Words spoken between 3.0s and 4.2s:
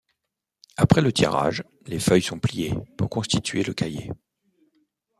constituer le cahier.